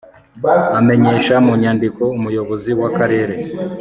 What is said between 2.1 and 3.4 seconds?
Umuyobozi w Akarere